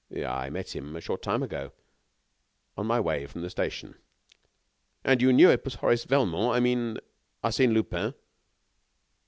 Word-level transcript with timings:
"I 0.25 0.49
met 0.49 0.75
him 0.75 0.95
a 0.95 0.99
short 0.99 1.21
time 1.21 1.43
ago 1.43 1.73
on 2.75 2.87
my 2.87 2.99
way 2.99 3.27
from 3.27 3.43
the 3.43 3.51
station." 3.51 3.93
"And 5.03 5.21
you 5.21 5.31
knew 5.31 5.51
it 5.51 5.63
was 5.63 5.75
Horace 5.75 6.05
Velmont 6.05 6.55
I 6.55 6.59
mean, 6.59 6.97
Arsène 7.43 7.73
Lupin?" 7.73 8.15